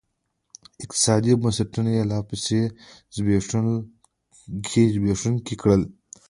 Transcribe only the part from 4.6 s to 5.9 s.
زبېښونکي کړل.